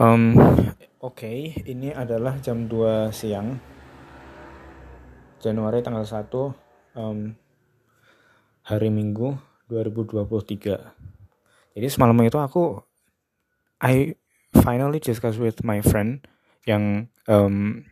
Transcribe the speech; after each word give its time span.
Um, 0.00 0.32
Oke, 0.32 1.28
okay, 1.28 1.38
ini 1.68 1.92
adalah 1.92 2.40
jam 2.40 2.64
2 2.64 3.12
siang 3.12 3.60
Januari 5.36 5.84
tanggal 5.84 6.08
1 6.08 6.24
um, 6.96 7.36
hari 8.64 8.88
Minggu 8.88 9.36
2023. 9.68 11.76
Jadi 11.76 11.86
semalam 11.92 12.16
itu 12.24 12.40
aku 12.40 12.80
I 13.84 14.16
finally 14.56 15.04
discuss 15.04 15.36
with 15.36 15.60
my 15.68 15.84
friend 15.84 16.24
yang 16.64 17.12
um, 17.28 17.84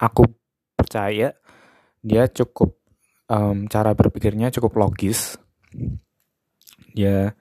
aku 0.00 0.24
percaya 0.72 1.36
dia 2.00 2.32
cukup 2.32 2.80
um, 3.28 3.68
cara 3.68 3.92
berpikirnya 3.92 4.48
cukup 4.56 4.72
logis. 4.80 5.36
Dia 6.96 7.36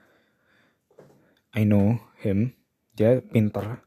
I 1.56 1.64
know 1.64 1.96
him 2.20 2.60
dia 2.94 3.20
pinter 3.22 3.82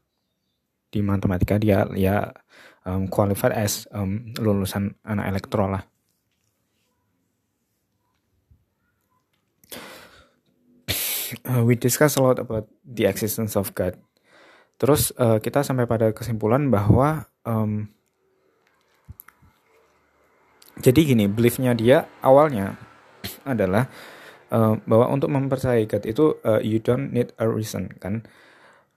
di 0.91 0.99
matematika 1.03 1.59
dia 1.59 1.87
ya 1.95 2.31
um, 2.87 3.07
qualified 3.11 3.51
as 3.55 3.87
um, 3.91 4.31
lulusan 4.39 4.95
anak 5.03 5.25
elektro 5.35 5.67
lah. 5.67 5.83
Uh, 11.43 11.59
we 11.67 11.75
discuss 11.75 12.15
a 12.15 12.23
lot 12.23 12.39
about 12.39 12.71
the 12.87 13.03
existence 13.03 13.59
of 13.59 13.75
God. 13.75 13.99
Terus 14.79 15.11
uh, 15.19 15.43
kita 15.43 15.59
sampai 15.59 15.83
pada 15.83 16.15
kesimpulan 16.15 16.71
bahwa 16.71 17.27
um, 17.43 17.91
jadi 20.79 20.99
gini 21.03 21.25
beliefnya 21.27 21.73
dia 21.75 22.07
awalnya 22.23 22.79
adalah 23.43 23.89
uh, 24.53 24.79
bahwa 24.87 25.11
untuk 25.11 25.33
mempercayai 25.33 25.89
God 25.89 26.03
itu 26.07 26.25
uh, 26.47 26.61
you 26.63 26.79
don't 26.79 27.11
need 27.11 27.33
a 27.41 27.45
reason 27.49 27.91
kan 27.99 28.23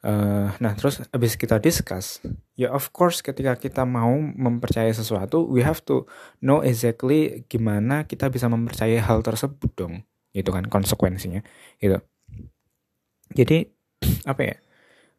Uh, 0.00 0.48
nah 0.64 0.72
terus 0.72 1.04
abis 1.12 1.36
kita 1.36 1.60
discuss, 1.60 2.24
ya 2.56 2.72
of 2.72 2.88
course 2.88 3.20
ketika 3.20 3.52
kita 3.60 3.84
mau 3.84 4.16
mempercayai 4.16 4.96
sesuatu, 4.96 5.44
we 5.44 5.60
have 5.60 5.84
to 5.84 6.08
know 6.40 6.64
exactly 6.64 7.44
gimana 7.52 8.08
kita 8.08 8.32
bisa 8.32 8.48
mempercayai 8.48 8.96
hal 8.96 9.20
tersebut 9.20 9.68
dong, 9.76 10.00
gitu 10.32 10.56
kan 10.56 10.64
konsekuensinya, 10.72 11.44
gitu. 11.76 12.00
Jadi 13.36 13.68
apa 14.32 14.40
ya, 14.40 14.56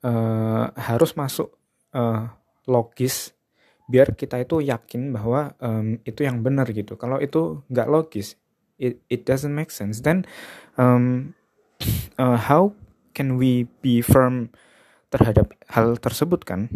uh, 0.09 0.73
harus 0.73 1.13
masuk 1.13 1.53
uh, 1.93 2.33
logis 2.65 3.37
biar 3.85 4.17
kita 4.17 4.41
itu 4.41 4.65
yakin 4.65 5.13
bahwa 5.13 5.53
um, 5.61 6.01
itu 6.01 6.25
yang 6.25 6.41
benar 6.41 6.65
gitu. 6.73 6.97
Kalau 6.97 7.21
itu 7.21 7.61
nggak 7.69 7.85
logis, 7.85 8.33
it 8.81 8.97
it 9.13 9.29
doesn't 9.29 9.53
make 9.53 9.69
sense. 9.69 10.01
Then 10.01 10.25
um, 10.73 11.37
uh, 12.17 12.41
how 12.49 12.73
can 13.13 13.37
we 13.37 13.69
be 13.85 14.01
firm 14.01 14.49
terhadap 15.11 15.51
hal 15.67 15.99
tersebut 15.99 16.47
kan 16.47 16.71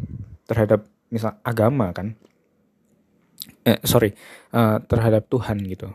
terhadap 0.45 0.85
misal 1.07 1.39
agama 1.41 1.95
kan 1.95 2.19
eh 3.65 3.81
sorry 3.81 4.13
uh, 4.53 4.77
terhadap 4.85 5.25
Tuhan 5.31 5.63
gitu. 5.65 5.89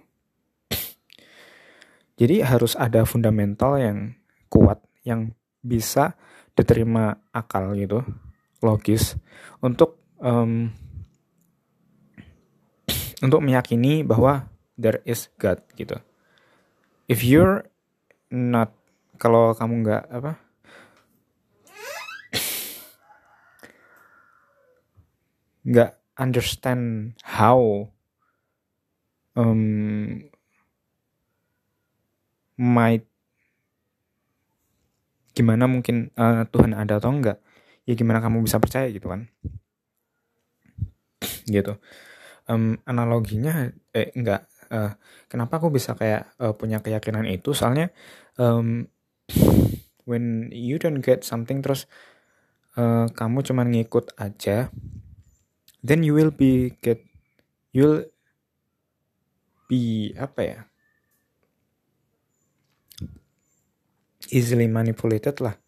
Jadi 2.20 2.44
harus 2.44 2.76
ada 2.76 3.08
fundamental 3.08 3.80
yang 3.80 4.12
kuat 4.52 4.82
yang 5.08 5.32
bisa 5.64 6.18
diterima 6.52 7.16
akal 7.32 7.72
gitu 7.72 8.04
logis 8.60 9.16
untuk 9.64 9.96
um, 10.20 10.68
untuk 13.24 13.40
meyakini 13.40 14.04
bahwa 14.04 14.52
there 14.76 15.00
is 15.08 15.32
God 15.40 15.64
gitu. 15.80 15.96
If 17.08 17.24
you're 17.24 17.64
not 18.28 18.76
kalau 19.16 19.56
kamu 19.56 19.84
nggak 19.84 20.04
apa 20.12 20.49
nggak 25.64 26.00
understand 26.16 27.16
how 27.24 27.88
um, 29.36 30.24
might 32.60 33.08
gimana 35.32 35.64
mungkin 35.64 36.12
uh, 36.20 36.44
Tuhan 36.52 36.76
ada 36.76 37.00
atau 37.00 37.14
enggak 37.14 37.38
ya 37.88 37.96
gimana 37.96 38.20
kamu 38.20 38.44
bisa 38.44 38.60
percaya 38.60 38.90
gitu 38.92 39.08
kan? 39.08 39.30
Gitu. 41.48 41.80
Um, 42.50 42.76
analoginya 42.84 43.70
eh 43.94 44.12
enggak 44.12 44.50
uh, 44.68 44.92
kenapa 45.30 45.56
aku 45.62 45.72
bisa 45.72 45.96
kayak 45.96 46.34
uh, 46.42 46.52
punya 46.52 46.84
keyakinan 46.84 47.24
itu? 47.24 47.56
Soalnya 47.56 47.94
um, 48.36 48.84
when 50.04 50.50
you 50.50 50.76
don't 50.76 51.00
get 51.00 51.22
something 51.22 51.62
terus 51.62 51.86
uh, 52.76 53.06
kamu 53.10 53.46
cuman 53.46 53.70
ngikut 53.70 54.12
aja 54.18 54.68
then 55.84 56.04
you 56.04 56.16
will 56.16 56.32
be 56.32 56.76
get 56.80 57.00
you'll 57.72 58.04
be 59.66 60.12
apa 60.16 60.40
ya? 60.40 60.58
Easily 64.30 64.70
manipulated 64.70 65.42
lah. 65.42 65.58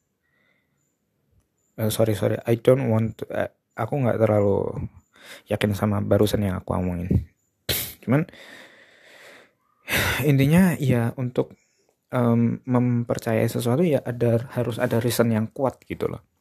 Uh, 1.78 1.90
sorry 1.90 2.14
sorry. 2.14 2.38
I 2.46 2.60
don't 2.60 2.86
want 2.92 3.18
to, 3.22 3.24
uh, 3.32 3.50
aku 3.74 3.94
nggak 4.06 4.20
terlalu 4.20 4.86
yakin 5.50 5.72
sama 5.74 5.98
barusan 6.04 6.46
yang 6.46 6.60
aku 6.60 6.76
omongin. 6.76 7.26
Cuman 8.04 8.28
intinya 10.22 10.78
ya 10.78 11.10
untuk 11.18 11.56
um, 12.14 12.60
mempercayai 12.62 13.48
sesuatu 13.48 13.82
ya 13.82 13.98
ada 14.04 14.46
harus 14.54 14.78
ada 14.78 15.02
reason 15.02 15.32
yang 15.32 15.50
kuat 15.50 15.80
gitu 15.88 16.06
loh 16.06 16.31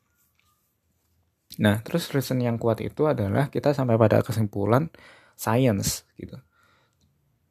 Nah, 1.60 1.84
terus 1.84 2.08
reason 2.16 2.40
yang 2.40 2.56
kuat 2.56 2.80
itu 2.80 3.10
adalah 3.10 3.52
kita 3.52 3.76
sampai 3.76 4.00
pada 4.00 4.24
kesimpulan 4.24 4.88
science 5.36 6.08
gitu. 6.16 6.40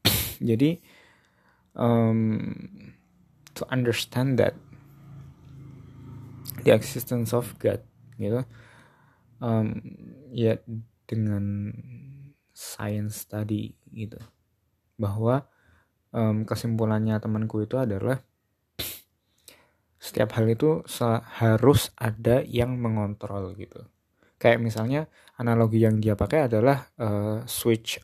Jadi 0.48 0.80
um, 1.76 2.40
to 3.52 3.68
understand 3.68 4.40
that 4.40 4.56
the 6.64 6.72
existence 6.72 7.36
of 7.36 7.52
God 7.60 7.84
gitu, 8.16 8.40
um, 9.44 9.76
ya 10.32 10.56
dengan 11.04 11.74
science 12.56 13.28
tadi 13.28 13.76
gitu, 13.92 14.20
bahwa 14.96 15.44
um, 16.14 16.48
kesimpulannya 16.48 17.20
temanku 17.20 17.64
itu 17.64 17.76
adalah 17.76 18.20
setiap 20.10 20.34
hal 20.34 20.50
itu 20.50 20.82
harus 21.38 21.94
ada 21.94 22.42
yang 22.42 22.74
mengontrol 22.74 23.54
gitu. 23.54 23.86
Kayak 24.42 24.58
misalnya 24.58 25.06
analogi 25.38 25.86
yang 25.86 26.02
dia 26.02 26.18
pakai 26.18 26.50
adalah 26.50 26.90
uh, 26.98 27.46
switch 27.46 28.02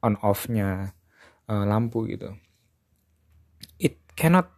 on 0.00 0.16
off-nya 0.24 0.96
uh, 1.44 1.64
lampu 1.68 2.08
gitu. 2.08 2.32
It 3.76 4.00
cannot 4.16 4.48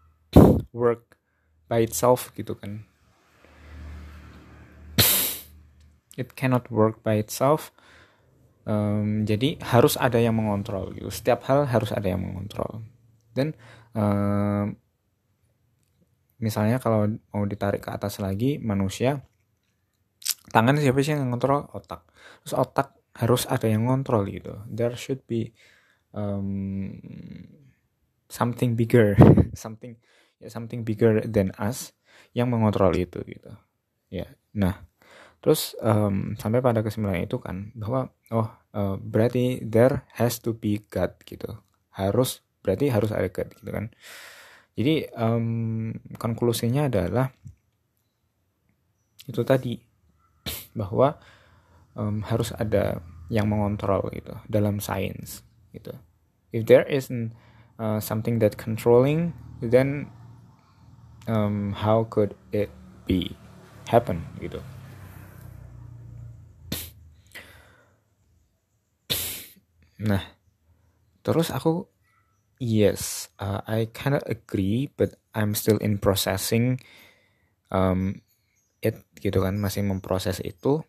work 0.71 1.19
by 1.67 1.83
itself 1.83 2.31
gitu 2.39 2.55
kan. 2.55 2.87
It 6.15 6.39
cannot 6.39 6.71
work 6.71 7.03
by 7.03 7.19
itself. 7.19 7.75
Um, 8.63 9.27
jadi 9.27 9.59
harus 9.67 9.99
ada 9.99 10.23
yang 10.23 10.39
mengontrol 10.39 10.95
gitu. 10.95 11.11
Setiap 11.11 11.43
hal 11.51 11.67
harus 11.67 11.91
ada 11.91 12.07
yang 12.07 12.23
mengontrol. 12.23 12.87
Dan 13.35 13.59
um, 13.99 14.79
misalnya 16.43 16.83
kalau 16.83 17.07
mau 17.31 17.47
ditarik 17.47 17.87
ke 17.87 17.91
atas 17.95 18.19
lagi 18.19 18.59
manusia 18.59 19.23
tangan 20.51 20.77
siapa 20.77 20.99
sih 21.01 21.15
yang 21.15 21.31
ngontrol? 21.31 21.71
Otak. 21.71 22.05
Terus 22.45 22.55
otak 22.59 22.99
harus 23.17 23.47
ada 23.47 23.71
yang 23.71 23.87
ngontrol 23.87 24.27
gitu. 24.29 24.59
There 24.69 24.93
should 24.99 25.23
be 25.31 25.55
um, 26.13 26.99
something 28.27 28.75
bigger 28.75 29.17
something 29.57 30.01
ya 30.41 30.49
something 30.49 30.83
bigger 30.83 31.25
than 31.29 31.55
us 31.57 31.95
yang 32.35 32.51
mengontrol 32.51 32.93
itu 32.93 33.23
gitu. 33.25 33.53
Ya 34.11 34.27
nah 34.53 34.85
terus 35.43 35.75
um, 35.83 36.39
sampai 36.39 36.63
pada 36.63 36.87
kesimpulan 36.87 37.27
itu 37.27 37.39
kan 37.43 37.75
bahwa 37.75 38.15
oh 38.31 38.49
uh, 38.75 38.95
berarti 39.01 39.63
there 39.63 40.07
has 40.19 40.43
to 40.43 40.53
be 40.57 40.83
God 40.91 41.17
gitu. 41.25 41.61
Harus 41.93 42.43
berarti 42.63 42.89
harus 42.89 43.11
ada 43.11 43.29
God 43.29 43.51
gitu 43.59 43.71
kan 43.75 43.91
jadi 44.73 45.13
um, 45.13 45.93
konklusinya 46.17 46.89
adalah 46.89 47.29
itu 49.29 49.43
tadi 49.45 49.77
bahwa 50.81 51.21
um, 51.95 52.25
harus 52.25 52.57
ada 52.57 53.05
yang 53.33 53.49
mengontrol 53.49 54.09
gitu 54.13 54.37
dalam 54.49 54.81
sains 54.81 55.45
gitu. 55.73 55.93
If 56.53 56.69
there 56.69 56.85
isn't 56.85 57.33
uh, 57.81 58.01
something 58.01 58.41
that 58.45 58.61
controlling, 58.61 59.33
then 59.65 60.13
um, 61.29 61.73
how 61.73 62.05
could 62.09 62.37
it 62.53 62.69
be 63.09 63.37
happen 63.89 64.25
gitu. 64.41 64.61
Nah, 70.03 70.19
terus 71.23 71.55
aku 71.55 71.87
Yes, 72.63 73.27
uh, 73.43 73.59
I 73.67 73.91
kind 73.91 74.15
of 74.15 74.23
agree, 74.31 74.91
but 74.97 75.19
I'm 75.35 75.55
still 75.59 75.79
in 75.83 75.99
processing 75.99 76.79
um, 77.73 78.23
it 78.83 79.01
gitu 79.19 79.43
kan 79.43 79.59
masih 79.59 79.83
memproses 79.87 80.39
itu. 80.45 80.85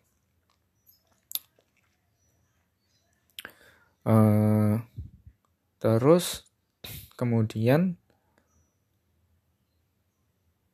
Uh, 4.04 4.84
terus 5.82 6.44
kemudian 7.18 7.96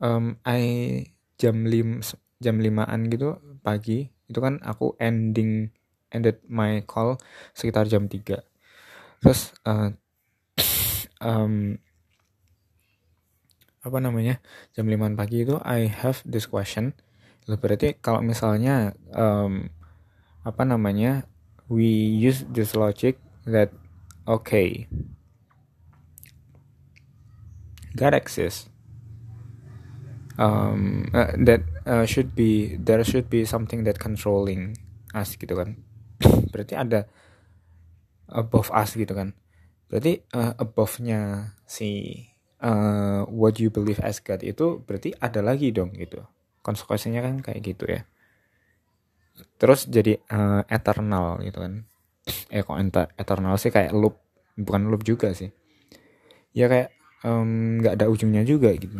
um, 0.00 0.36
I 0.44 0.62
jam 1.40 1.64
lim 1.68 2.00
jam 2.40 2.56
limaan 2.60 3.08
gitu 3.12 3.36
pagi 3.64 4.08
itu 4.28 4.38
kan 4.40 4.60
aku 4.64 4.96
ending 5.00 5.68
ended 6.12 6.40
my 6.48 6.82
call 6.88 7.20
sekitar 7.56 7.86
jam 7.88 8.08
3 8.08 8.40
terus 9.22 9.52
uh, 9.68 9.92
um, 11.20 11.78
apa 13.80 13.98
namanya? 14.00 14.40
Jam 14.76 14.88
5 14.88 15.16
pagi 15.16 15.44
itu 15.44 15.56
I 15.64 15.88
have 15.88 16.20
this 16.28 16.44
question. 16.48 16.92
Berarti 17.48 17.96
kalau 17.98 18.20
misalnya 18.20 18.96
um, 19.16 19.72
apa 20.44 20.62
namanya? 20.64 21.28
We 21.70 21.86
use 21.86 22.42
this 22.50 22.74
logic 22.74 23.22
that 23.46 23.70
okay 24.26 24.90
God 27.94 28.10
exists. 28.18 28.66
Um, 30.40 31.12
uh, 31.14 31.36
that 31.46 31.62
uh, 31.86 32.08
should 32.08 32.34
be 32.34 32.74
there 32.74 33.04
should 33.06 33.30
be 33.30 33.46
something 33.46 33.86
that 33.86 34.02
controlling 34.02 34.74
us 35.14 35.38
gitu 35.38 35.54
kan. 35.54 35.78
Berarti 36.52 36.74
ada 36.74 37.06
above 38.26 38.74
us 38.74 38.98
gitu 38.98 39.14
kan 39.14 39.36
berarti 39.90 40.22
uh, 40.38 40.54
above-nya 40.54 41.50
si 41.66 42.14
uh, 42.62 43.26
what 43.26 43.58
you 43.58 43.74
believe 43.74 43.98
as 44.06 44.22
God 44.22 44.46
itu 44.46 44.78
berarti 44.86 45.10
ada 45.18 45.42
lagi 45.42 45.74
dong 45.74 45.90
gitu. 45.98 46.22
Konsekuensinya 46.62 47.26
kan 47.26 47.42
kayak 47.42 47.60
gitu 47.66 47.84
ya. 47.90 48.06
Terus 49.58 49.90
jadi 49.90 50.22
uh, 50.30 50.62
eternal 50.70 51.42
gitu 51.42 51.58
kan. 51.58 51.82
Eh 52.54 52.62
kok 52.62 52.78
eternal 53.18 53.58
sih 53.58 53.74
kayak 53.74 53.90
loop 53.90 54.22
bukan 54.54 54.86
loop 54.86 55.02
juga 55.02 55.34
sih. 55.34 55.50
Ya 56.54 56.70
kayak 56.70 56.94
nggak 57.26 57.92
um, 57.92 57.98
ada 57.98 58.06
ujungnya 58.06 58.46
juga 58.46 58.70
gitu. 58.78 58.94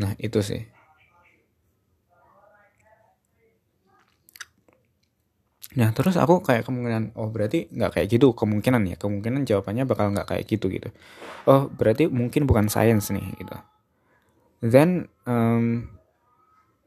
Nah 0.00 0.18
itu 0.18 0.38
sih 0.42 0.79
Nah 5.78 5.94
terus 5.94 6.18
aku 6.18 6.42
kayak 6.42 6.66
kemungkinan 6.66 7.14
oh 7.14 7.30
berarti 7.30 7.70
nggak 7.70 7.94
kayak 7.94 8.08
gitu 8.10 8.34
kemungkinan 8.34 8.82
ya 8.90 8.96
kemungkinan 8.98 9.46
jawabannya 9.46 9.86
bakal 9.86 10.10
nggak 10.10 10.26
kayak 10.26 10.44
gitu 10.50 10.66
gitu. 10.66 10.90
Oh 11.46 11.70
berarti 11.70 12.10
mungkin 12.10 12.50
bukan 12.50 12.66
sains 12.66 13.14
nih 13.14 13.22
gitu. 13.38 13.54
Then 14.66 15.06
um, 15.30 15.94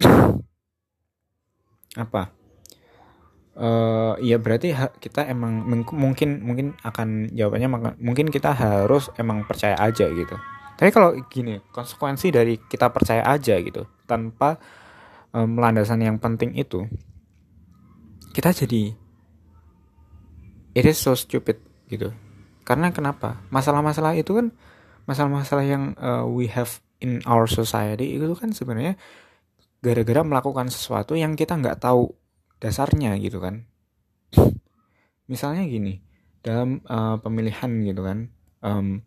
apa? 2.04 2.36
Uh, 3.54 4.18
ya 4.18 4.42
berarti 4.42 4.74
kita 4.98 5.30
emang 5.30 5.64
mungkin 5.94 6.42
mungkin 6.42 6.74
akan 6.82 7.30
jawabannya 7.38 7.96
mungkin 8.02 8.34
kita 8.34 8.52
harus 8.52 9.14
emang 9.16 9.48
percaya 9.48 9.80
aja 9.80 10.12
gitu. 10.12 10.36
Tapi 10.76 10.90
kalau 10.92 11.16
gini 11.32 11.62
konsekuensi 11.72 12.34
dari 12.34 12.60
kita 12.60 12.92
percaya 12.92 13.24
aja 13.24 13.56
gitu 13.62 13.88
tanpa 14.10 14.58
um, 15.32 15.56
landasan 15.56 16.02
yang 16.04 16.18
penting 16.20 16.58
itu 16.58 16.84
kita 18.34 18.50
jadi 18.52 18.92
it 20.74 20.86
is 20.86 20.98
so 20.98 21.14
stupid 21.14 21.62
gitu. 21.88 22.12
Karena 22.66 22.90
kenapa? 22.90 23.46
Masalah-masalah 23.54 24.18
itu 24.18 24.34
kan 24.34 24.48
masalah-masalah 25.06 25.66
yang 25.68 25.94
uh, 26.00 26.26
we 26.26 26.50
have 26.50 26.82
in 27.04 27.22
our 27.30 27.46
society 27.46 28.18
itu 28.18 28.26
kan 28.34 28.56
sebenarnya 28.56 28.98
gara-gara 29.84 30.24
melakukan 30.24 30.72
sesuatu 30.72 31.14
yang 31.14 31.38
kita 31.38 31.60
nggak 31.60 31.80
tahu 31.80 32.10
dasarnya 32.58 33.16
gitu 33.22 33.38
kan. 33.38 33.70
Misalnya 35.32 35.64
gini 35.70 36.02
dalam 36.44 36.84
uh, 36.92 37.16
pemilihan 37.24 37.72
gitu 37.88 38.04
kan 38.04 38.28
um, 38.60 39.00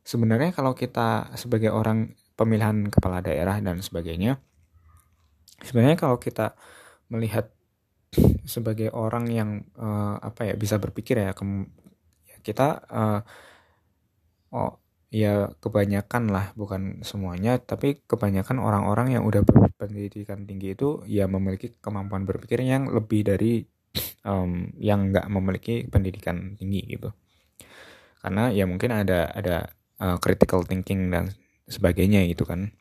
sebenarnya 0.00 0.56
kalau 0.56 0.72
kita 0.72 1.36
sebagai 1.36 1.68
orang 1.68 2.16
pemilihan 2.32 2.88
kepala 2.88 3.20
daerah 3.20 3.60
dan 3.60 3.84
sebagainya 3.84 4.40
sebenarnya 5.60 6.00
kalau 6.00 6.16
kita 6.16 6.56
melihat 7.12 7.52
sebagai 8.48 8.88
orang 8.96 9.28
yang 9.28 9.50
uh, 9.76 10.16
apa 10.18 10.48
ya 10.48 10.54
bisa 10.56 10.80
berpikir 10.80 11.20
ya, 11.20 11.36
ke, 11.36 11.44
ya 12.24 12.36
kita 12.40 12.68
uh, 12.88 13.20
oh 14.56 14.80
ya 15.08 15.52
kebanyakan 15.60 16.28
lah 16.28 16.52
bukan 16.52 17.00
semuanya 17.00 17.56
tapi 17.60 18.00
kebanyakan 18.04 18.60
orang-orang 18.60 19.16
yang 19.16 19.24
udah 19.24 19.40
berpendidikan 19.44 20.44
tinggi 20.44 20.76
itu 20.76 21.00
ya 21.08 21.24
memiliki 21.28 21.76
kemampuan 21.80 22.28
berpikir 22.28 22.60
yang 22.64 22.92
lebih 22.92 23.24
dari 23.24 23.64
um, 24.24 24.68
yang 24.76 25.12
nggak 25.12 25.26
memiliki 25.32 25.88
pendidikan 25.88 26.56
tinggi 26.60 26.84
gitu. 26.88 27.12
Karena 28.20 28.52
ya 28.52 28.68
mungkin 28.68 28.92
ada 28.92 29.32
ada 29.32 29.72
uh, 30.00 30.16
critical 30.20 30.64
thinking 30.64 31.08
dan 31.08 31.32
sebagainya 31.68 32.24
gitu 32.28 32.48
kan 32.48 32.72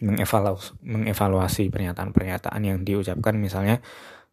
mengevaluasi, 0.00 1.68
pernyataan-pernyataan 1.68 2.62
yang 2.64 2.82
diucapkan 2.82 3.36
misalnya 3.36 3.84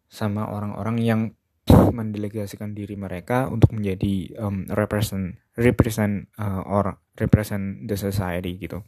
sama 0.08 0.48
orang-orang 0.48 0.96
yang 1.04 1.20
mendelegasikan 1.98 2.72
diri 2.72 2.96
mereka 2.96 3.46
untuk 3.52 3.76
menjadi 3.76 4.32
um, 4.40 4.64
represent 4.72 5.36
represent 5.54 6.32
uh, 6.40 6.64
or 6.64 6.96
represent 7.20 7.84
the 7.84 7.96
society 7.96 8.56
gitu. 8.56 8.80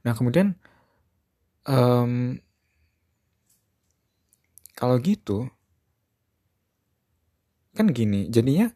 Nah 0.00 0.16
kemudian 0.16 0.56
um, 1.68 2.40
kalau 4.72 4.96
gitu 5.04 5.52
kan 7.76 7.92
gini 7.92 8.32
jadinya 8.32 8.72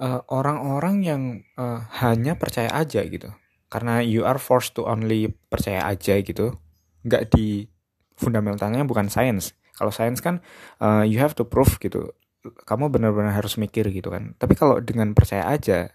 uh, 0.00 0.24
orang-orang 0.32 0.96
uh, 1.00 1.04
yang 1.04 1.22
uh, 1.60 1.84
hanya 2.00 2.40
percaya 2.40 2.72
aja 2.72 3.04
gitu 3.04 3.28
karena 3.76 4.00
you 4.00 4.24
are 4.24 4.40
forced 4.40 4.72
to 4.72 4.88
only 4.88 5.28
percaya 5.52 5.84
aja 5.84 6.16
gitu. 6.24 6.56
Nggak 7.04 7.36
di 7.36 7.68
fundamentalnya 8.16 8.80
bukan 8.88 9.12
sains 9.12 9.52
kalau 9.76 9.92
sains 9.92 10.24
kan 10.24 10.40
uh, 10.80 11.04
you 11.04 11.20
have 11.20 11.36
to 11.36 11.44
prove 11.44 11.76
gitu. 11.76 12.16
Kamu 12.64 12.88
benar-benar 12.88 13.36
harus 13.36 13.60
mikir 13.60 13.92
gitu 13.92 14.08
kan. 14.08 14.32
Tapi 14.40 14.56
kalau 14.56 14.80
dengan 14.80 15.12
percaya 15.12 15.44
aja 15.52 15.92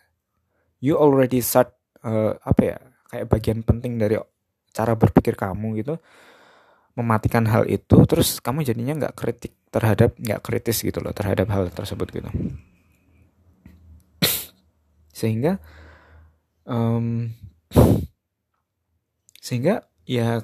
you 0.77 0.93
already 0.93 1.41
start 1.41 1.73
uh, 2.05 2.37
apa 2.45 2.61
ya 2.61 2.77
kayak 3.09 3.25
bagian 3.27 3.59
penting 3.65 3.97
dari 3.97 4.21
cara 4.69 4.93
berpikir 4.93 5.33
kamu 5.33 5.81
gitu. 5.81 5.97
Mematikan 6.93 7.49
hal 7.49 7.65
itu 7.65 8.05
terus 8.05 8.37
kamu 8.37 8.61
jadinya 8.61 8.93
nggak 9.07 9.17
kritik 9.17 9.57
terhadap 9.73 10.13
nggak 10.21 10.43
kritis 10.45 10.85
gitu 10.85 11.01
loh 11.01 11.15
terhadap 11.17 11.49
hal 11.49 11.73
tersebut 11.73 12.07
gitu. 12.13 12.29
Sehingga 15.09 15.57
um, 16.69 17.31
sehingga 19.41 19.89
ya 20.05 20.43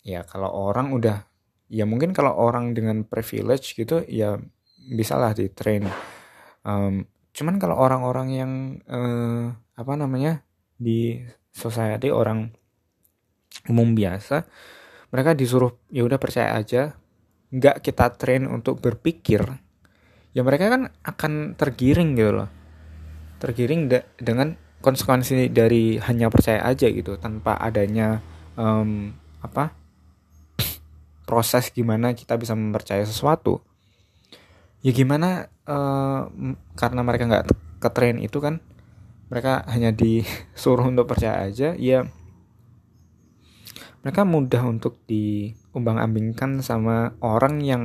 ya 0.00 0.24
kalau 0.24 0.48
orang 0.48 0.96
udah 0.96 1.28
ya 1.70 1.86
mungkin 1.86 2.10
kalau 2.10 2.34
orang 2.34 2.74
dengan 2.74 3.06
privilege 3.06 3.78
gitu 3.78 4.02
ya 4.08 4.40
bisalah 4.90 5.36
di 5.36 5.46
train. 5.52 5.86
Um, 6.66 7.06
cuman 7.30 7.62
kalau 7.62 7.78
orang-orang 7.78 8.28
yang 8.34 8.52
uh, 8.90 9.54
apa 9.78 9.92
namanya 9.94 10.42
di 10.74 11.22
society 11.54 12.10
orang 12.10 12.50
umum 13.68 13.94
biasa 13.94 14.48
mereka 15.14 15.36
disuruh 15.36 15.78
ya 15.92 16.02
udah 16.02 16.18
percaya 16.18 16.58
aja. 16.58 16.98
Nggak 17.50 17.82
kita 17.82 18.14
train 18.14 18.46
untuk 18.46 18.78
berpikir 18.78 19.42
ya 20.30 20.42
mereka 20.46 20.70
kan 20.70 20.82
akan 21.02 21.54
tergiring 21.54 22.18
gitu 22.18 22.32
loh. 22.42 22.48
Tergiring 23.42 23.90
de 23.90 23.98
dengan 24.18 24.54
konsekuensi 24.80 25.52
dari 25.52 26.00
hanya 26.00 26.32
percaya 26.32 26.64
aja 26.64 26.88
gitu 26.88 27.20
tanpa 27.20 27.56
adanya 27.56 28.24
um, 28.56 29.12
apa 29.44 29.76
proses 31.28 31.70
gimana 31.70 32.16
kita 32.16 32.34
bisa 32.40 32.58
mempercaya 32.58 33.04
sesuatu. 33.06 33.62
Ya 34.80 34.90
gimana 34.96 35.52
uh, 35.68 36.32
karena 36.74 37.00
mereka 37.04 37.28
nggak 37.28 37.46
ketrain 37.80 38.18
itu 38.18 38.40
kan 38.40 38.64
mereka 39.30 39.62
hanya 39.70 39.94
disuruh 39.94 40.88
untuk 40.90 41.06
percaya 41.06 41.46
aja 41.46 41.76
ya 41.78 42.08
mereka 44.00 44.24
mudah 44.24 44.64
untuk 44.64 44.96
diumbang 45.04 46.00
ambingkan 46.00 46.64
sama 46.64 47.14
orang 47.20 47.60
yang 47.60 47.84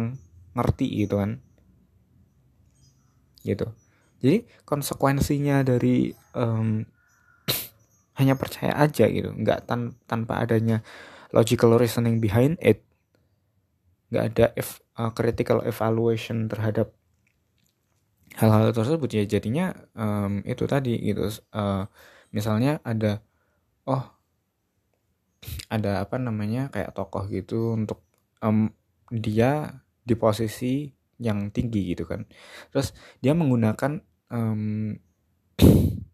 ngerti 0.55 0.87
gitu 1.03 1.19
kan. 1.19 1.43
Gitu. 3.43 3.67
Jadi 4.23 4.47
konsekuensinya 4.63 5.61
dari 5.61 6.15
um, 6.35 6.83
hanya 8.15 8.35
percaya 8.35 8.75
aja 8.75 9.07
gitu. 9.07 9.31
Nggak 9.31 9.67
tan 9.67 9.95
tanpa 10.07 10.43
adanya 10.43 10.83
logical 11.35 11.75
reasoning 11.75 12.23
behind 12.23 12.55
it. 12.63 12.83
Nggak 14.11 14.25
ada 14.31 14.45
if, 14.55 14.79
uh, 14.95 15.11
critical 15.11 15.63
evaluation 15.67 16.47
terhadap 16.47 16.95
hal-hal 18.39 18.71
tersebut. 18.71 19.09
Ya 19.11 19.23
jadinya 19.27 19.75
um, 19.95 20.43
itu 20.47 20.63
tadi 20.67 20.95
gitu. 20.99 21.27
Uh, 21.51 21.87
misalnya 22.31 22.79
ada 22.83 23.23
oh 23.87 24.03
ada 25.69 26.01
apa 26.01 26.17
namanya 26.17 26.71
kayak 26.73 26.95
tokoh 26.95 27.27
gitu 27.29 27.75
untuk 27.75 28.01
um, 28.41 28.71
dia 29.11 29.83
di 30.05 30.15
posisi 30.17 30.89
yang 31.19 31.51
tinggi 31.51 31.95
gitu 31.95 32.07
kan. 32.07 32.27
Terus 32.71 32.95
dia 33.19 33.35
menggunakan 33.35 33.99
um, 34.31 34.95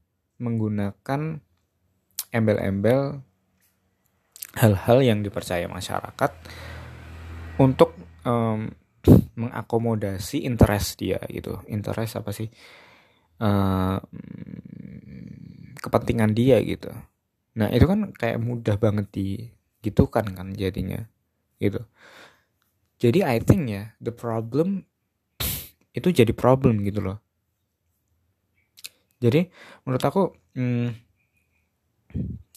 menggunakan 0.41 1.37
embel-embel 2.33 3.21
hal-hal 4.57 4.99
yang 4.99 5.21
dipercaya 5.21 5.69
masyarakat 5.69 6.31
untuk 7.61 7.93
um, 8.25 8.67
mengakomodasi 9.37 10.43
interest 10.43 10.99
dia 10.99 11.21
gitu. 11.29 11.61
Interest 11.69 12.17
apa 12.17 12.33
sih? 12.33 12.49
Uh, 13.41 13.97
kepentingan 15.81 16.33
dia 16.33 16.61
gitu. 16.61 16.89
Nah 17.57 17.69
itu 17.73 17.85
kan 17.85 18.13
kayak 18.13 18.41
mudah 18.41 18.77
banget 18.77 19.07
di 19.13 19.27
gitu 19.81 20.09
kan 20.09 20.29
kan 20.33 20.53
jadinya 20.53 21.01
gitu. 21.57 21.81
Jadi 23.01 23.25
I 23.25 23.41
think 23.41 23.65
ya 23.69 23.97
the 23.97 24.13
problem 24.13 24.85
itu 25.91 26.07
jadi 26.13 26.31
problem 26.31 26.85
gitu 26.85 27.01
loh 27.03 27.19
jadi 29.21 29.53
menurut 29.85 30.03
aku 30.03 30.33
hmm, 30.57 30.89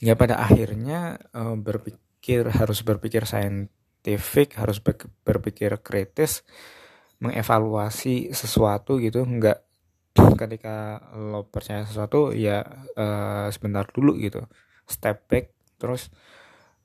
ya 0.01 0.17
pada 0.17 0.41
akhirnya 0.41 1.21
uh, 1.37 1.55
berpikir 1.61 2.49
harus 2.49 2.81
berpikir 2.81 3.29
saintifik 3.29 4.57
harus 4.57 4.81
berpikir 5.23 5.77
kritis 5.85 6.43
mengevaluasi 7.21 8.33
sesuatu 8.33 8.97
gitu. 8.97 9.23
Nggak 9.29 9.61
ketika 10.41 11.05
lo 11.15 11.47
percaya 11.47 11.85
sesuatu 11.85 12.33
ya 12.33 12.65
uh, 12.97 13.53
sebentar 13.53 13.85
dulu 13.93 14.17
gitu. 14.17 14.49
Step 14.89 15.29
back 15.29 15.53
terus 15.77 16.09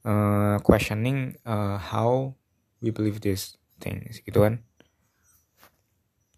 uh, 0.04 0.60
questioning 0.60 1.40
uh, 1.48 1.80
how 1.80 2.36
we 2.84 2.92
believe 2.92 3.24
this 3.24 3.56
thing 3.80 4.04
gitu 4.12 4.44
kan 4.44 4.60